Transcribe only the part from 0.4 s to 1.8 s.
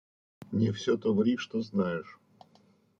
–Не все то ври, что